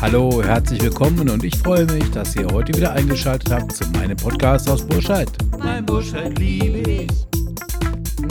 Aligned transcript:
Hallo, 0.00 0.42
herzlich 0.42 0.80
willkommen 0.82 1.28
und 1.28 1.44
ich 1.44 1.56
freue 1.58 1.84
mich, 1.86 2.10
dass 2.12 2.34
ihr 2.36 2.46
heute 2.46 2.72
wieder 2.74 2.92
eingeschaltet 2.92 3.52
habt 3.52 3.72
zu 3.72 3.86
meinem 3.90 4.16
Podcast 4.16 4.70
aus 4.70 4.86
Burscheid. 4.86 5.30
Mein 5.58 5.84
Burscheid 5.84 6.38
liebe 6.38 6.78
ich. 6.78 7.10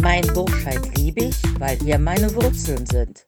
Mein 0.01 0.25
Burscheid 0.33 0.81
liebe 0.97 1.25
ich, 1.25 1.35
weil 1.59 1.77
hier 1.77 1.99
meine 1.99 2.33
Wurzeln 2.33 2.85
sind. 2.85 3.27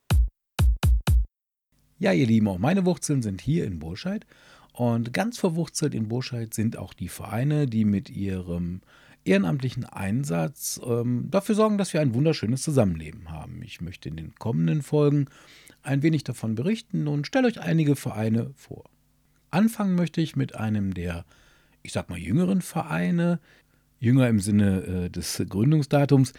Ja, 2.00 2.14
ihr 2.14 2.26
Lieben, 2.28 2.48
auch 2.48 2.58
meine 2.58 2.86
Wurzeln 2.86 3.22
sind 3.22 3.42
hier 3.42 3.66
in 3.66 3.78
Burscheid. 3.78 4.26
Und 4.80 5.14
ganz 5.14 5.38
verwurzelt 5.38 5.94
in 5.94 6.08
Burscheid 6.08 6.54
sind 6.54 6.78
auch 6.78 6.94
die 6.94 7.10
Vereine, 7.10 7.68
die 7.68 7.84
mit 7.84 8.10
ihrem 8.10 8.80
ehrenamtlichen 9.26 9.84
Einsatz 9.84 10.80
ähm, 10.82 11.28
dafür 11.30 11.56
sorgen, 11.56 11.78
dass 11.78 11.92
wir 11.92 12.00
ein 12.00 12.14
wunderschönes 12.14 12.62
Zusammenleben 12.62 13.30
haben. 13.30 13.62
Ich 13.62 13.82
möchte 13.82 14.08
in 14.08 14.16
den 14.16 14.36
kommenden 14.36 14.82
Folgen 14.82 15.26
ein 15.84 16.02
wenig 16.02 16.24
davon 16.24 16.56
berichten 16.56 17.10
und 17.10 17.28
stelle 17.28 17.50
euch 17.50 17.60
einige 17.60 17.98
Vereine 17.98 18.52
vor. 18.56 18.86
Anfangen 19.52 19.96
möchte 19.96 20.22
ich 20.22 20.38
mit 20.38 20.56
einem 20.56 20.94
der, 20.94 21.26
ich 21.84 21.92
sag 21.92 22.10
mal, 22.10 22.18
jüngeren 22.18 22.62
Vereine, 22.62 23.42
jünger 24.00 24.30
im 24.30 24.40
Sinne 24.40 24.84
äh, 24.84 25.10
des 25.10 25.44
Gründungsdatums, 25.50 26.32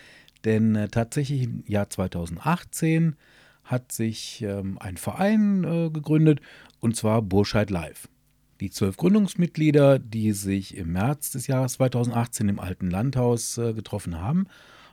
denn 0.46 0.76
äh, 0.76 0.88
tatsächlich 0.88 1.42
im 1.42 1.62
Jahr 1.66 1.90
2018 1.90 3.16
hat 3.64 3.92
sich 3.92 4.40
ähm, 4.40 4.78
ein 4.80 4.96
Verein 4.96 5.64
äh, 5.64 5.90
gegründet 5.90 6.40
und 6.80 6.96
zwar 6.96 7.20
Burscheid 7.20 7.68
Live. 7.68 8.08
Die 8.60 8.70
zwölf 8.70 8.96
Gründungsmitglieder, 8.98 9.98
die 9.98 10.32
sich 10.32 10.76
im 10.76 10.92
März 10.92 11.30
des 11.30 11.46
Jahres 11.46 11.74
2018 11.74 12.48
im 12.48 12.60
Alten 12.60 12.90
Landhaus 12.90 13.56
äh, 13.56 13.72
getroffen 13.72 14.20
haben, 14.20 14.46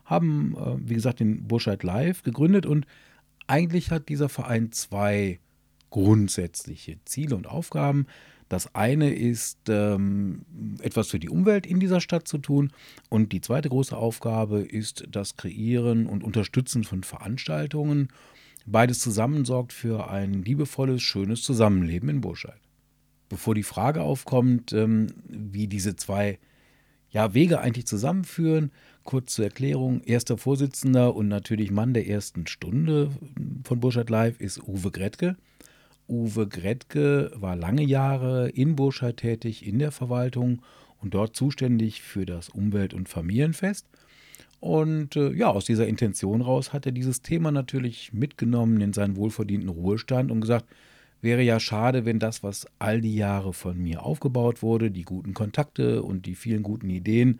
haben, 0.05 0.55
äh, 0.55 0.89
wie 0.89 0.93
gesagt, 0.93 1.19
den 1.19 1.47
Burscheid 1.47 1.83
Live 1.83 2.23
gegründet 2.23 2.65
und 2.65 2.85
eigentlich 3.45 3.91
hat 3.91 4.09
dieser 4.09 4.29
Verein 4.29 4.71
zwei 4.71 5.39
grundsätzliche 5.89 6.97
Ziele 7.05 7.35
und 7.35 7.47
Aufgaben. 7.47 8.07
Das 8.49 8.73
eine 8.75 9.13
ist, 9.13 9.59
ähm, 9.67 10.45
etwas 10.81 11.09
für 11.09 11.19
die 11.19 11.29
Umwelt 11.29 11.65
in 11.65 11.79
dieser 11.79 11.99
Stadt 11.99 12.27
zu 12.27 12.37
tun. 12.37 12.71
Und 13.09 13.33
die 13.33 13.41
zweite 13.41 13.67
große 13.67 13.95
Aufgabe 13.95 14.59
ist 14.59 15.05
das 15.11 15.35
Kreieren 15.35 16.07
und 16.07 16.23
Unterstützen 16.23 16.85
von 16.85 17.03
Veranstaltungen. 17.03 18.07
Beides 18.65 18.99
zusammen 18.99 19.43
sorgt 19.43 19.73
für 19.73 20.09
ein 20.09 20.43
liebevolles, 20.43 21.01
schönes 21.01 21.41
Zusammenleben 21.41 22.09
in 22.09 22.21
Burscheid. 22.21 22.66
Bevor 23.29 23.55
die 23.55 23.63
Frage 23.63 24.01
aufkommt, 24.01 24.73
ähm, 24.73 25.07
wie 25.27 25.67
diese 25.67 25.95
zwei 25.95 26.39
ja, 27.09 27.33
Wege 27.33 27.59
eigentlich 27.59 27.85
zusammenführen, 27.85 28.71
kurz 29.03 29.33
zur 29.33 29.45
Erklärung. 29.45 30.01
Erster 30.01 30.37
Vorsitzender 30.37 31.15
und 31.15 31.27
natürlich 31.27 31.71
Mann 31.71 31.93
der 31.93 32.07
ersten 32.07 32.47
Stunde 32.47 33.11
von 33.63 33.79
Burscheid 33.79 34.09
Live 34.09 34.39
ist 34.39 34.61
Uwe 34.67 34.91
Gretke. 34.91 35.35
Uwe 36.07 36.47
Gretke 36.47 37.31
war 37.35 37.55
lange 37.55 37.83
Jahre 37.83 38.49
in 38.49 38.75
Burscheid 38.75 39.17
tätig, 39.17 39.65
in 39.65 39.79
der 39.79 39.91
Verwaltung 39.91 40.61
und 41.01 41.13
dort 41.13 41.35
zuständig 41.35 42.01
für 42.01 42.25
das 42.25 42.49
Umwelt- 42.49 42.93
und 42.93 43.09
Familienfest. 43.09 43.87
Und 44.59 45.15
äh, 45.15 45.31
ja, 45.33 45.49
aus 45.49 45.65
dieser 45.65 45.87
Intention 45.87 46.41
raus 46.41 46.73
hat 46.73 46.85
er 46.85 46.91
dieses 46.91 47.21
Thema 47.21 47.51
natürlich 47.51 48.13
mitgenommen 48.13 48.81
in 48.81 48.93
seinen 48.93 49.15
wohlverdienten 49.15 49.69
Ruhestand 49.69 50.31
und 50.31 50.41
gesagt, 50.41 50.65
wäre 51.21 51.41
ja 51.41 51.59
schade, 51.59 52.05
wenn 52.05 52.19
das, 52.19 52.43
was 52.43 52.67
all 52.79 53.01
die 53.01 53.15
Jahre 53.15 53.53
von 53.53 53.77
mir 53.77 54.03
aufgebaut 54.03 54.61
wurde, 54.61 54.91
die 54.91 55.03
guten 55.03 55.33
Kontakte 55.33 56.03
und 56.03 56.25
die 56.25 56.35
vielen 56.35 56.63
guten 56.63 56.89
Ideen, 56.89 57.39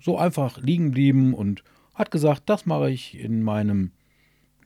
so 0.00 0.16
einfach 0.18 0.58
liegen 0.62 0.92
blieben 0.92 1.34
und 1.34 1.62
hat 1.94 2.10
gesagt, 2.10 2.44
das 2.46 2.66
mache 2.66 2.90
ich 2.90 3.18
in 3.18 3.42
meinem 3.42 3.90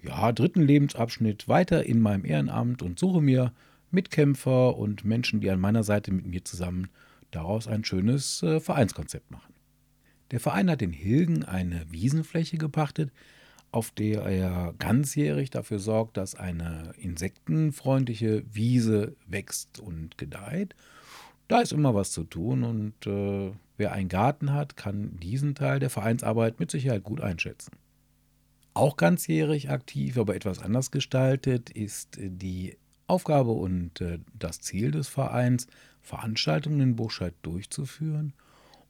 ja, 0.03 0.33
dritten 0.33 0.63
Lebensabschnitt 0.63 1.49
weiter 1.49 1.85
in 1.85 2.01
meinem 2.01 2.25
Ehrenamt 2.25 2.83
und 2.83 2.99
suche 2.99 3.21
mir 3.21 3.53
Mitkämpfer 3.91 4.77
und 4.77 5.05
Menschen, 5.05 5.41
die 5.41 5.51
an 5.51 5.61
meiner 5.61 5.83
Seite 5.83 6.13
mit 6.13 6.27
mir 6.27 6.45
zusammen 6.45 6.89
daraus 7.31 7.67
ein 7.67 7.85
schönes 7.85 8.43
äh, 8.43 8.61
Vereinskonzept 8.61 9.31
machen. 9.31 9.55
Der 10.31 10.41
Verein 10.41 10.71
hat 10.71 10.83
in 10.83 10.93
Hilgen 10.93 11.45
eine 11.45 11.85
Wiesenfläche 11.91 12.59
gepachtet, 12.59 13.13
auf 13.75 13.91
der 13.91 14.23
er 14.23 14.73
ganzjährig 14.79 15.51
dafür 15.51 15.81
sorgt, 15.81 16.17
dass 16.17 16.37
eine 16.37 16.93
insektenfreundliche 16.97 18.45
Wiese 18.53 19.17
wächst 19.27 19.81
und 19.81 20.17
gedeiht. 20.17 20.77
Da 21.49 21.61
ist 21.61 21.73
immer 21.73 21.93
was 21.93 22.13
zu 22.13 22.23
tun 22.23 22.63
und 22.63 23.07
äh, 23.09 23.51
wer 23.77 23.93
einen 23.93 24.09
Garten 24.09 24.53
hat, 24.53 24.77
kann 24.77 25.19
diesen 25.19 25.57
Teil 25.57 25.81
der 25.81 25.91
Vereinsarbeit 25.91 26.61
mit 26.61 26.71
Sicherheit 26.71 27.03
gut 27.03 27.21
einschätzen. 27.21 27.73
Auch 28.75 28.97
ganzjährig 28.97 29.71
aktiv, 29.71 30.19
aber 30.19 30.37
etwas 30.37 30.61
anders 30.61 30.93
gestaltet, 30.93 31.69
ist 31.69 32.17
die 32.21 32.77
Aufgabe 33.09 33.51
und 33.51 34.01
äh, 34.01 34.21
das 34.39 34.61
Ziel 34.61 34.93
des 34.93 35.09
Vereins, 35.09 35.67
Veranstaltungen 36.01 36.81
in 36.81 36.97
Burscheid 36.97 37.35
durchzuführen. 37.43 38.35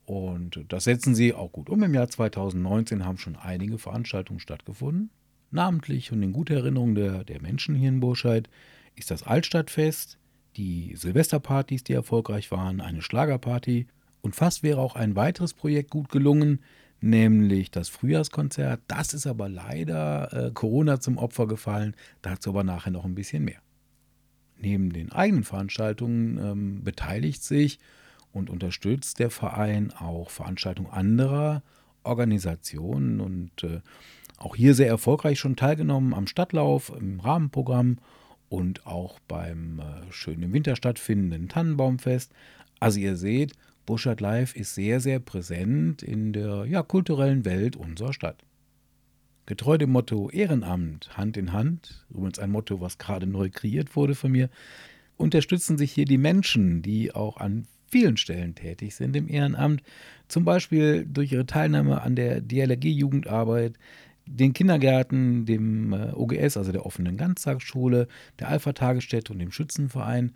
Und 0.07 0.65
das 0.69 0.85
setzen 0.85 1.15
sie 1.15 1.33
auch 1.33 1.53
gut 1.53 1.71
um. 1.71 1.83
Im 1.83 1.95
Jahr 1.95 2.09
2019 2.09 3.05
haben 3.05 3.19
schon 3.19 3.37
einige 3.37 3.79
Veranstaltungen 3.79 4.41
stattgefunden. 4.41 5.11
Namentlich 5.51 6.13
und 6.13 6.23
in 6.23 6.33
guter 6.33 6.57
Erinnerung 6.57 6.95
der, 6.95 7.25
der 7.25 7.41
Menschen 7.41 7.75
hier 7.75 7.89
in 7.89 8.01
Burscheid 8.01 8.49
ist 8.97 9.11
das 9.11 9.23
Altstadtfest, 9.23 10.19
die 10.57 10.95
Silvesterpartys, 10.97 11.85
die 11.85 11.93
erfolgreich 11.93 12.51
waren, 12.51 12.81
eine 12.81 13.03
Schlagerparty 13.03 13.87
und 14.21 14.35
fast 14.35 14.63
wäre 14.63 14.81
auch 14.81 14.97
ein 14.97 15.17
weiteres 15.17 15.53
Projekt 15.53 15.91
gut 15.91 16.09
gelungen, 16.09 16.61
nämlich 17.01 17.71
das 17.71 17.89
Frühjahrskonzert. 17.89 18.81
Das 18.89 19.15
ist 19.15 19.27
aber 19.27 19.49
leider 19.49 20.33
äh, 20.33 20.51
Corona 20.53 20.99
zum 20.99 21.19
Opfer 21.19 21.47
gefallen. 21.47 21.95
Dazu 22.23 22.51
aber 22.51 22.65
nachher 22.65 22.91
noch 22.91 23.05
ein 23.05 23.15
bisschen 23.15 23.45
mehr. 23.45 23.61
Neben 24.59 24.93
den 24.93 25.13
eigenen 25.13 25.45
Veranstaltungen 25.45 26.39
ähm, 26.39 26.85
beteiligt 26.85 27.45
sich 27.45 27.79
und 28.35 28.51
unterstützt 28.51 29.19
der 29.21 29.31
Verein 29.31 29.93
auch 29.93 30.29
Veranstaltungen 30.31 30.91
anderer 30.91 31.63
Organisationen 32.03 33.21
und 33.21 33.63
äh, 33.63 33.81
auch 34.37 34.57
hier 34.57 34.75
sehr 34.75 34.89
erfolgreich 34.89 35.39
schon 35.39 35.57
teilgenommen 35.57 36.13
am 36.13 36.27
Stadtlauf, 36.27 36.93
im 36.99 37.21
Rahmenprogramm 37.21 37.99
und 38.49 38.87
auch 38.87 39.21
beim 39.27 39.81
äh, 39.81 40.13
schön 40.13 40.43
im 40.43 40.53
Winter 40.53 40.77
stattfindenden 40.77 41.49
Tannenbaumfest. 41.49 42.33
Also 42.81 43.01
ihr 43.01 43.17
seht, 43.17 43.53
Burscheid 43.87 44.21
Live 44.21 44.57
ist 44.57 44.75
sehr, 44.75 45.01
sehr 45.01 45.21
präsent 45.21 46.03
in 46.03 46.33
der 46.33 46.65
ja, 46.67 46.83
kulturellen 46.83 47.45
Welt 47.45 47.77
unserer 47.77 48.13
Stadt. 48.13 48.45
Getreu 49.47 49.77
dem 49.77 49.91
Motto 49.91 50.31
Ehrenamt, 50.31 51.17
Hand 51.17 51.37
in 51.37 51.53
Hand, 51.53 52.07
übrigens 52.11 52.39
ein 52.39 52.51
Motto, 52.51 52.81
was 52.81 52.99
gerade 52.99 53.27
neu 53.27 53.51
kreiert 53.51 53.95
wurde 53.95 54.15
von 54.15 54.33
mir, 54.33 54.49
unterstützen 55.17 55.77
sich 55.77 55.93
hier 55.93 56.07
die 56.07 56.19
Menschen, 56.19 56.81
die 56.81 57.15
auch 57.15 57.37
an 57.37 57.67
vielen 57.87 58.17
Stellen 58.17 58.55
tätig 58.55 58.95
sind 58.95 59.17
im 59.17 59.29
Ehrenamt, 59.29 59.83
zum 60.29 60.45
Beispiel 60.45 61.07
durch 61.07 61.33
ihre 61.33 61.47
Teilnahme 61.47 62.03
an 62.03 62.17
der 62.17 62.41
DLRG-Jugendarbeit, 62.41 63.75
den 64.27 64.53
Kindergärten, 64.53 65.45
dem 65.45 65.93
äh, 65.93 66.13
OGS, 66.13 66.57
also 66.57 66.73
der 66.73 66.87
offenen 66.87 67.17
Ganztagsschule, 67.17 68.09
der 68.39 68.49
Alpha-Tagesstätte 68.49 69.33
und 69.33 69.39
dem 69.39 69.53
Schützenverein. 69.53 70.33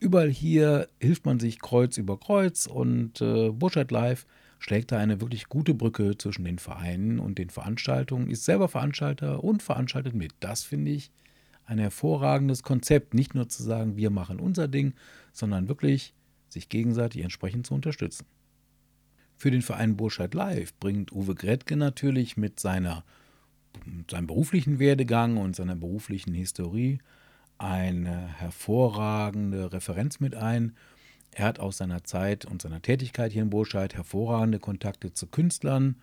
Überall 0.00 0.30
hier 0.30 0.88
hilft 1.00 1.24
man 1.24 1.38
sich 1.38 1.60
Kreuz 1.60 1.96
über 1.96 2.18
Kreuz 2.18 2.66
und 2.66 3.20
äh, 3.20 3.50
Burscheid 3.50 3.90
Live 3.90 4.26
schlägt 4.58 4.92
da 4.92 4.98
eine 4.98 5.20
wirklich 5.20 5.48
gute 5.48 5.74
Brücke 5.74 6.16
zwischen 6.18 6.44
den 6.44 6.58
Vereinen 6.58 7.18
und 7.18 7.38
den 7.38 7.50
Veranstaltungen, 7.50 8.28
ist 8.28 8.44
selber 8.44 8.68
Veranstalter 8.68 9.42
und 9.42 9.62
veranstaltet 9.62 10.14
mit. 10.14 10.32
Das 10.40 10.62
finde 10.62 10.92
ich 10.92 11.10
ein 11.64 11.78
hervorragendes 11.78 12.62
Konzept, 12.62 13.14
nicht 13.14 13.34
nur 13.34 13.48
zu 13.48 13.62
sagen, 13.62 13.96
wir 13.96 14.10
machen 14.10 14.40
unser 14.40 14.68
Ding, 14.68 14.94
sondern 15.32 15.68
wirklich 15.68 16.14
sich 16.52 16.68
gegenseitig 16.68 17.22
entsprechend 17.22 17.66
zu 17.66 17.74
unterstützen. 17.74 18.26
Für 19.36 19.50
den 19.50 19.62
Verein 19.62 19.96
Burscheid 19.96 20.34
Live 20.34 20.74
bringt 20.78 21.12
Uwe 21.12 21.34
Gretke 21.34 21.76
natürlich 21.76 22.36
mit 22.36 22.60
seiner, 22.60 23.04
seinem 24.10 24.26
beruflichen 24.26 24.78
Werdegang 24.78 25.36
und 25.36 25.56
seiner 25.56 25.74
beruflichen 25.74 26.34
Historie 26.34 27.00
eine 27.58 28.28
hervorragende 28.38 29.72
Referenz 29.72 30.20
mit 30.20 30.34
ein. 30.34 30.76
Er 31.30 31.46
hat 31.46 31.58
aus 31.58 31.78
seiner 31.78 32.04
Zeit 32.04 32.44
und 32.44 32.60
seiner 32.62 32.82
Tätigkeit 32.82 33.32
hier 33.32 33.42
in 33.42 33.50
Burscheid 33.50 33.94
hervorragende 33.94 34.58
Kontakte 34.58 35.12
zu 35.12 35.26
Künstlern, 35.26 35.96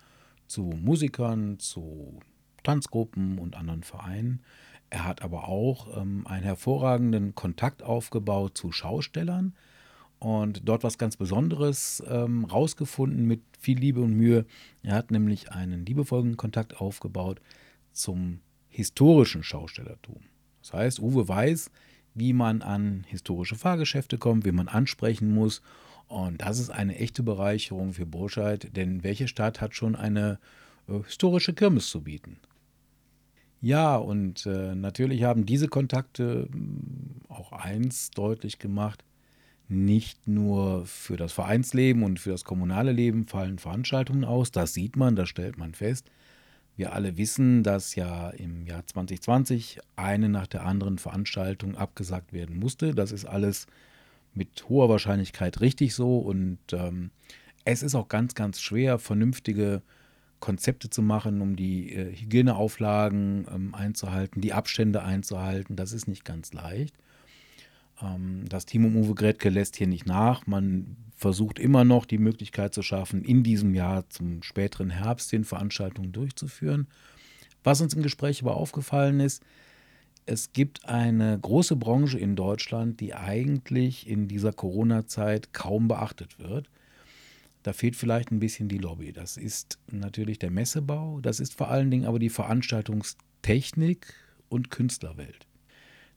zu 0.46 0.62
Musikern, 0.62 1.58
zu 1.58 2.20
Tanzgruppen 2.62 3.38
und 3.38 3.56
anderen 3.56 3.84
Vereinen. 3.84 4.42
Er 4.90 5.04
hat 5.06 5.22
aber 5.22 5.48
auch 5.48 5.96
ähm, 5.96 6.26
einen 6.26 6.42
hervorragenden 6.42 7.34
Kontakt 7.34 7.82
aufgebaut 7.82 8.58
zu 8.58 8.72
Schaustellern 8.72 9.54
und 10.20 10.68
dort 10.68 10.84
was 10.84 10.98
ganz 10.98 11.16
Besonderes 11.16 12.02
ähm, 12.06 12.44
rausgefunden 12.44 13.26
mit 13.26 13.40
viel 13.58 13.78
Liebe 13.78 14.00
und 14.00 14.12
Mühe. 14.12 14.44
Er 14.82 14.94
hat 14.94 15.10
nämlich 15.10 15.50
einen 15.50 15.84
liebevollen 15.86 16.36
Kontakt 16.36 16.80
aufgebaut 16.80 17.40
zum 17.92 18.40
historischen 18.68 19.42
Schaustellertum. 19.42 20.20
Das 20.62 20.74
heißt, 20.74 21.00
Uwe 21.00 21.26
weiß, 21.26 21.70
wie 22.14 22.34
man 22.34 22.60
an 22.62 23.04
historische 23.08 23.56
Fahrgeschäfte 23.56 24.18
kommt, 24.18 24.44
wie 24.44 24.52
man 24.52 24.68
ansprechen 24.68 25.32
muss 25.34 25.62
Und 26.06 26.42
das 26.42 26.58
ist 26.58 26.70
eine 26.70 26.96
echte 26.96 27.22
Bereicherung 27.22 27.94
für 27.94 28.06
Burscheid, 28.06 28.76
denn 28.76 29.02
welche 29.02 29.26
Stadt 29.26 29.60
hat 29.60 29.74
schon 29.74 29.96
eine 29.96 30.38
äh, 30.88 31.00
historische 31.04 31.54
Kirmes 31.54 31.88
zu 31.88 32.02
bieten? 32.02 32.38
Ja, 33.62 33.96
und 33.96 34.46
äh, 34.46 34.74
natürlich 34.74 35.22
haben 35.22 35.46
diese 35.46 35.68
Kontakte 35.68 36.48
mm, 36.50 37.22
auch 37.28 37.52
eins 37.52 38.10
deutlich 38.10 38.58
gemacht, 38.58 39.04
nicht 39.70 40.26
nur 40.26 40.84
für 40.86 41.16
das 41.16 41.32
Vereinsleben 41.32 42.02
und 42.02 42.18
für 42.18 42.30
das 42.30 42.44
kommunale 42.44 42.92
Leben 42.92 43.26
fallen 43.26 43.58
Veranstaltungen 43.58 44.24
aus, 44.24 44.50
das 44.50 44.74
sieht 44.74 44.96
man, 44.96 45.16
das 45.16 45.28
stellt 45.28 45.58
man 45.58 45.74
fest. 45.74 46.10
Wir 46.76 46.92
alle 46.92 47.16
wissen, 47.16 47.62
dass 47.62 47.94
ja 47.94 48.30
im 48.30 48.66
Jahr 48.66 48.86
2020 48.86 49.80
eine 49.96 50.28
nach 50.28 50.46
der 50.46 50.64
anderen 50.64 50.98
Veranstaltung 50.98 51.76
abgesagt 51.76 52.32
werden 52.32 52.58
musste. 52.58 52.94
Das 52.94 53.12
ist 53.12 53.26
alles 53.26 53.66
mit 54.34 54.68
hoher 54.68 54.88
Wahrscheinlichkeit 54.88 55.60
richtig 55.60 55.94
so 55.94 56.18
und 56.18 56.58
ähm, 56.72 57.10
es 57.64 57.82
ist 57.82 57.94
auch 57.94 58.08
ganz, 58.08 58.34
ganz 58.34 58.60
schwer, 58.60 58.98
vernünftige 58.98 59.82
Konzepte 60.40 60.88
zu 60.88 61.02
machen, 61.02 61.40
um 61.42 61.54
die 61.54 61.92
äh, 61.92 62.16
Hygieneauflagen 62.16 63.46
ähm, 63.52 63.74
einzuhalten, 63.74 64.40
die 64.40 64.52
Abstände 64.52 65.02
einzuhalten. 65.02 65.76
Das 65.76 65.92
ist 65.92 66.08
nicht 66.08 66.24
ganz 66.24 66.52
leicht. 66.52 66.96
Ähm, 68.02 68.44
das 68.48 68.66
Team 68.66 68.84
um 68.84 68.96
Uwe 68.96 69.14
Gretke 69.14 69.48
lässt 69.48 69.76
hier 69.76 69.86
nicht 69.86 70.06
nach. 70.06 70.46
Man 70.46 70.96
versucht 71.16 71.58
immer 71.58 71.84
noch 71.84 72.06
die 72.06 72.18
Möglichkeit 72.18 72.74
zu 72.74 72.82
schaffen, 72.82 73.22
in 73.22 73.42
diesem 73.42 73.74
Jahr 73.74 74.08
zum 74.08 74.42
späteren 74.42 74.90
Herbst 74.90 75.32
den 75.32 75.44
Veranstaltungen 75.44 76.12
durchzuführen. 76.12 76.88
Was 77.62 77.80
uns 77.80 77.94
im 77.94 78.02
Gespräch 78.02 78.40
aber 78.42 78.56
aufgefallen 78.56 79.20
ist, 79.20 79.42
es 80.24 80.52
gibt 80.52 80.86
eine 80.86 81.38
große 81.38 81.76
Branche 81.76 82.18
in 82.18 82.36
Deutschland, 82.36 83.00
die 83.00 83.14
eigentlich 83.14 84.08
in 84.08 84.28
dieser 84.28 84.52
Corona-Zeit 84.52 85.52
kaum 85.52 85.88
beachtet 85.88 86.38
wird. 86.38 86.70
Da 87.62 87.72
fehlt 87.72 87.96
vielleicht 87.96 88.30
ein 88.30 88.40
bisschen 88.40 88.68
die 88.68 88.78
Lobby. 88.78 89.12
Das 89.12 89.36
ist 89.36 89.78
natürlich 89.90 90.38
der 90.38 90.50
Messebau, 90.50 91.20
das 91.20 91.40
ist 91.40 91.54
vor 91.54 91.68
allen 91.68 91.90
Dingen 91.90 92.06
aber 92.06 92.18
die 92.18 92.30
Veranstaltungstechnik 92.30 94.14
und 94.48 94.70
Künstlerwelt. 94.70 95.46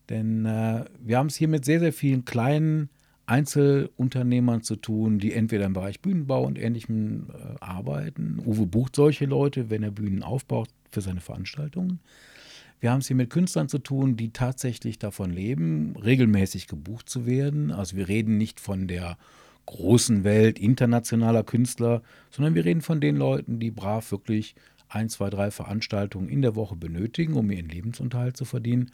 Denn 0.09 0.45
äh, 0.45 0.85
wir 1.00 1.17
haben 1.17 1.27
es 1.27 1.35
hier 1.35 1.47
mit 1.47 1.65
sehr, 1.65 1.79
sehr 1.79 1.94
vielen 1.94 2.25
kleinen 2.25 2.89
Einzelunternehmern 3.25 4.63
zu 4.63 4.75
tun, 4.75 5.17
die 5.17 5.33
entweder 5.33 5.65
im 5.65 5.73
Bereich 5.73 6.01
Bühnenbau 6.01 6.44
und 6.44 6.59
Ähnlichem 6.59 7.29
äh, 7.29 7.55
arbeiten. 7.61 8.41
Uwe 8.45 8.65
bucht 8.65 8.95
solche 8.95 9.25
Leute, 9.25 9.69
wenn 9.69 9.83
er 9.83 9.91
Bühnen 9.91 10.23
aufbaut 10.23 10.69
für 10.91 11.01
seine 11.01 11.21
Veranstaltungen. 11.21 12.00
Wir 12.81 12.91
haben 12.91 13.00
es 13.00 13.07
hier 13.07 13.15
mit 13.15 13.29
Künstlern 13.29 13.69
zu 13.69 13.79
tun, 13.79 14.17
die 14.17 14.31
tatsächlich 14.31 15.00
davon 15.00 15.31
leben, 15.31 15.95
regelmäßig 15.95 16.67
gebucht 16.67 17.07
zu 17.07 17.25
werden. 17.25 17.71
Also 17.71 17.95
wir 17.95 18.09
reden 18.09 18.38
nicht 18.38 18.59
von 18.59 18.89
der 18.89 19.17
großen 19.67 20.25
Welt 20.25 20.59
internationaler 20.59 21.44
Künstler, 21.44 22.01
sondern 22.29 22.56
wir 22.56 22.65
reden 22.65 22.81
von 22.81 22.99
den 22.99 23.15
Leuten, 23.15 23.59
die 23.59 23.71
brav 23.71 24.11
wirklich 24.11 24.56
ein, 24.89 25.07
zwei, 25.07 25.29
drei 25.29 25.49
Veranstaltungen 25.49 26.27
in 26.27 26.41
der 26.41 26.57
Woche 26.57 26.75
benötigen, 26.75 27.35
um 27.35 27.49
ihren 27.49 27.69
Lebensunterhalt 27.69 28.35
zu 28.35 28.44
verdienen. 28.44 28.91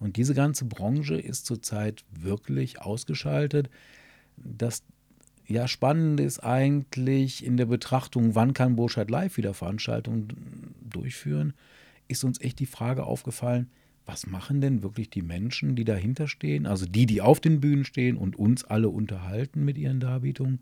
Und 0.00 0.16
diese 0.16 0.34
ganze 0.34 0.64
Branche 0.64 1.14
ist 1.14 1.46
zurzeit 1.46 2.04
wirklich 2.10 2.80
ausgeschaltet. 2.80 3.70
Das 4.36 4.82
ja, 5.46 5.68
Spannende 5.68 6.22
ist 6.22 6.40
eigentlich 6.40 7.44
in 7.44 7.56
der 7.56 7.66
Betrachtung, 7.66 8.34
wann 8.34 8.54
kann 8.54 8.76
Burscheid 8.76 9.10
Live 9.10 9.36
wieder 9.36 9.52
Veranstaltungen 9.52 10.74
durchführen, 10.80 11.52
ist 12.08 12.24
uns 12.24 12.40
echt 12.40 12.58
die 12.60 12.66
Frage 12.66 13.04
aufgefallen, 13.04 13.68
was 14.06 14.26
machen 14.26 14.60
denn 14.60 14.82
wirklich 14.82 15.10
die 15.10 15.22
Menschen, 15.22 15.76
die 15.76 15.84
dahinter 15.84 16.28
stehen, 16.28 16.66
also 16.66 16.86
die, 16.86 17.06
die 17.06 17.20
auf 17.20 17.40
den 17.40 17.60
Bühnen 17.60 17.84
stehen 17.84 18.16
und 18.16 18.36
uns 18.36 18.64
alle 18.64 18.88
unterhalten 18.88 19.64
mit 19.64 19.76
ihren 19.76 20.00
Darbietungen, 20.00 20.60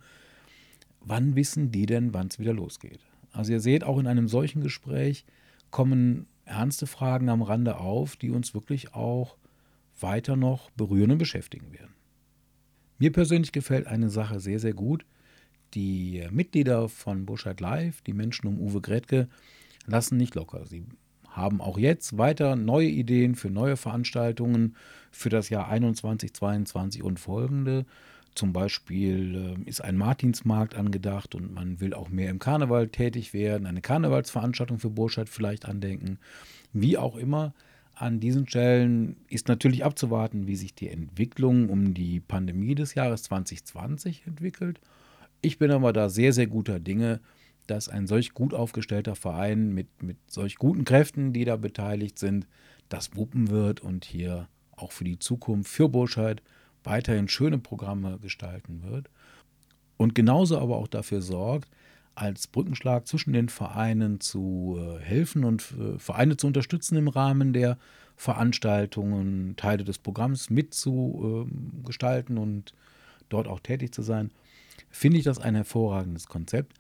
wann 1.01 1.37
wissen 1.37 1.71
die 1.71 1.87
denn, 1.87 2.13
wann 2.13 2.29
es 2.29 2.39
wieder 2.39 2.53
losgeht? 2.53 3.01
Also 3.33 3.53
ihr 3.53 3.61
seht, 3.61 3.85
auch 3.85 3.99
in 3.99 4.07
einem 4.07 4.29
solchen 4.29 4.63
Gespräch 4.63 5.25
kommen 5.71 6.27
ernste 6.49 6.87
Fragen 6.87 7.29
am 7.29 7.43
Rande 7.43 7.79
auf, 7.79 8.17
die 8.17 8.31
uns 8.31 8.55
wirklich 8.55 8.95
auch 8.95 9.37
weiter 10.01 10.37
noch 10.37 10.71
berühren 10.71 11.11
und 11.11 11.19
beschäftigen 11.19 11.73
werden. 11.73 11.95
Mir 12.99 13.13
persönlich 13.13 13.53
gefällt 13.53 13.87
eine 13.87 14.11
Sache 14.11 14.41
sehr, 14.41 14.59
sehr 14.59 14.75
gut. 14.75 15.05
Die 15.75 16.27
Mitglieder 16.31 16.89
von 16.89 17.27
Burscheid 17.27 17.61
Live, 17.61 18.01
die 18.03 18.13
Menschen 18.13 18.47
um 18.47 18.59
Uwe 18.59 18.81
Gretke, 18.81 19.29
lassen 19.87 20.17
nicht 20.17 20.35
locker. 20.35 20.67
Sie 20.67 20.85
haben 21.29 21.61
auch 21.61 21.79
jetzt 21.79 22.19
weiter 22.19 22.57
neue 22.57 22.89
Ideen 22.89 23.35
für 23.35 23.51
neue 23.51 23.77
Veranstaltungen 23.77 24.77
für 25.13 25.29
das 25.29 25.51
Jahr 25.51 25.69
21, 25.69 26.35
22 26.35 27.03
und 27.03 27.21
folgende. 27.21 27.87
Zum 28.39 28.53
Beispiel 28.53 29.57
äh, 29.67 29.69
ist 29.69 29.83
ein 29.83 29.97
Martinsmarkt 29.97 30.77
angedacht 30.77 31.35
und 31.35 31.53
man 31.53 31.81
will 31.81 31.93
auch 31.93 32.09
mehr 32.09 32.31
im 32.31 32.39
Karneval 32.39 32.87
tätig 32.87 33.35
werden, 33.35 33.67
eine 33.67 33.81
Karnevalsveranstaltung 33.81 34.79
für 34.79 34.91
Burscheid 34.91 35.29
vielleicht 35.29 35.67
andenken. 35.67 36.21
Wie 36.73 36.97
auch 36.97 37.17
immer, 37.17 37.53
an 37.97 38.21
diesen 38.21 38.47
Stellen 38.47 39.17
ist 39.29 39.49
natürlich 39.49 39.85
abzuwarten, 39.85 40.47
wie 40.47 40.55
sich 40.55 40.73
die 40.73 40.89
Entwicklung 40.89 41.69
um 41.69 41.95
die 41.95 42.21
Pandemie 42.21 42.77
des 42.77 42.95
Jahres 42.95 43.25
2020 43.25 44.29
entwickelt. 44.29 44.81
Ich 45.41 45.59
bin 45.59 45.73
aber 45.73 45.93
da 45.93 46.09
sehr, 46.09 46.33
sehr 46.33 46.47
guter 46.47 46.79
Dinge, 46.79 47.19
dass 47.67 47.89
ein 47.89 48.07
solch 48.07 48.35
gut 48.35 48.55
aufgestellter 48.55 49.17
Verein 49.17 49.75
mit, 49.75 50.01
mit 50.01 50.17
solch 50.29 50.59
guten 50.59 50.85
Kräften, 50.85 51.33
die 51.33 51.45
da 51.45 51.57
beteiligt 51.57 52.21
sind, 52.21 52.47
das 52.89 53.17
wuppen 53.17 53.51
wird 53.51 53.81
und 53.81 54.05
hier 54.05 54.47
auch 54.77 54.93
für 54.93 55.03
die 55.03 55.19
Zukunft, 55.19 55.73
für 55.73 55.89
Burscheid 55.89 56.41
weiterhin 56.89 57.29
schöne 57.29 57.59
Programme 57.59 58.19
gestalten 58.19 58.83
wird. 58.83 59.11
Und 59.97 60.15
genauso 60.15 60.59
aber 60.59 60.77
auch 60.77 60.89
dafür 60.89 61.23
sorgt, 61.23 61.69
als 62.15 62.47
Brückenschlag 62.49 63.07
zwischen 63.07 63.33
den 63.33 63.49
Vereinen 63.49 64.21
zu 64.21 64.77
äh, 64.79 64.99
helfen 65.01 65.45
und 65.45 65.75
äh, 65.79 65.99
Vereine 65.99 66.37
zu 66.37 66.49
unterstützen 66.49 66.97
im 66.97 67.09
Rahmen 67.09 67.53
der 67.53 67.79
Veranstaltungen, 68.17 69.55
Teile 69.57 69.85
des 69.85 69.99
Programms 69.99 70.51
mitzugestalten 70.51 72.37
ähm, 72.37 72.43
und 72.43 72.75
dort 73.29 73.47
auch 73.47 73.61
tätig 73.61 73.95
zu 73.95 74.03
sein, 74.03 74.33
finde 74.91 75.19
ich 75.19 75.25
das 75.25 75.39
ein 75.39 75.55
hervorragendes 75.55 76.27
Konzept. 76.27 76.75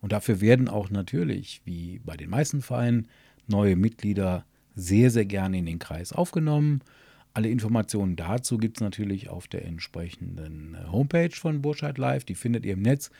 Und 0.00 0.12
dafür 0.12 0.40
werden 0.40 0.68
auch 0.68 0.90
natürlich, 0.90 1.62
wie 1.64 2.00
bei 2.04 2.16
den 2.16 2.30
meisten 2.30 2.62
Vereinen, 2.62 3.08
neue 3.48 3.74
Mitglieder 3.74 4.44
sehr, 4.76 5.10
sehr 5.10 5.24
gerne 5.24 5.58
in 5.58 5.66
den 5.66 5.78
Kreis 5.78 6.12
aufgenommen. 6.12 6.82
Alle 7.36 7.50
Informationen 7.50 8.16
dazu 8.16 8.56
gibt 8.56 8.78
es 8.78 8.80
natürlich 8.80 9.28
auf 9.28 9.46
der 9.46 9.66
entsprechenden 9.66 10.74
äh, 10.74 10.90
Homepage 10.90 11.32
von 11.32 11.60
Burscheid 11.60 11.98
Live. 11.98 12.24
Die 12.24 12.34
findet 12.34 12.64
ihr 12.64 12.72
im 12.72 12.80
Netz. 12.80 13.10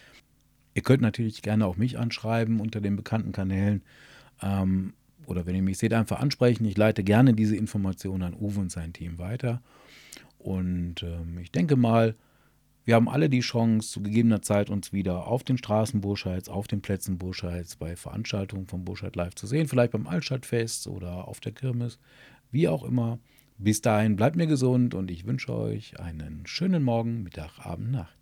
Ihr 0.72 0.80
könnt 0.80 1.02
natürlich 1.02 1.42
gerne 1.42 1.66
auch 1.66 1.76
mich 1.76 1.98
anschreiben 1.98 2.60
unter 2.60 2.80
den 2.80 2.96
bekannten 2.96 3.32
Kanälen. 3.32 3.82
Ähm, 4.40 4.94
oder 5.26 5.44
wenn 5.44 5.54
ihr 5.54 5.60
mich 5.60 5.76
seht, 5.76 5.92
einfach 5.92 6.18
ansprechen. 6.18 6.64
Ich 6.64 6.78
leite 6.78 7.04
gerne 7.04 7.34
diese 7.34 7.56
Informationen 7.56 8.22
an 8.22 8.32
Uwe 8.32 8.60
und 8.60 8.72
sein 8.72 8.94
Team 8.94 9.18
weiter. 9.18 9.60
Und 10.38 11.02
ähm, 11.02 11.36
ich 11.42 11.52
denke 11.52 11.76
mal, 11.76 12.14
wir 12.86 12.94
haben 12.94 13.10
alle 13.10 13.28
die 13.28 13.40
Chance, 13.40 13.90
zu 13.90 14.02
gegebener 14.02 14.40
Zeit 14.40 14.70
uns 14.70 14.94
wieder 14.94 15.26
auf 15.26 15.44
den 15.44 15.58
Straßen 15.58 16.00
Burscheids, 16.00 16.48
auf 16.48 16.68
den 16.68 16.80
Plätzen 16.80 17.18
Burscheids, 17.18 17.76
bei 17.76 17.96
Veranstaltungen 17.96 18.66
von 18.66 18.82
Burscheid 18.82 19.14
Live 19.14 19.34
zu 19.34 19.46
sehen. 19.46 19.68
Vielleicht 19.68 19.92
beim 19.92 20.06
Altstadtfest 20.06 20.86
oder 20.86 21.28
auf 21.28 21.40
der 21.40 21.52
Kirmes, 21.52 21.98
wie 22.50 22.66
auch 22.66 22.82
immer. 22.82 23.18
Bis 23.58 23.80
dahin 23.80 24.16
bleibt 24.16 24.36
mir 24.36 24.46
gesund 24.46 24.94
und 24.94 25.10
ich 25.10 25.26
wünsche 25.26 25.54
euch 25.54 25.98
einen 25.98 26.46
schönen 26.46 26.82
Morgen, 26.82 27.22
Mittag, 27.22 27.64
Abend, 27.64 27.90
Nacht. 27.90 28.15